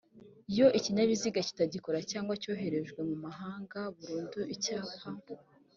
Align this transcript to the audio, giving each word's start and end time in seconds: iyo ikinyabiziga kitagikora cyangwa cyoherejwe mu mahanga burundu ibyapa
iyo 0.51 0.67
ikinyabiziga 0.77 1.39
kitagikora 1.47 1.99
cyangwa 2.11 2.33
cyoherejwe 2.41 2.99
mu 3.09 3.15
mahanga 3.25 3.79
burundu 3.97 4.39
ibyapa 4.53 5.07